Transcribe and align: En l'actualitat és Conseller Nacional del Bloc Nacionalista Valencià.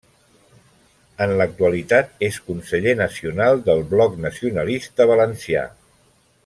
En 1.25 1.33
l'actualitat 1.41 2.25
és 2.29 2.41
Conseller 2.47 2.97
Nacional 3.03 3.63
del 3.69 3.87
Bloc 3.93 4.19
Nacionalista 4.27 5.09
Valencià. 5.13 5.69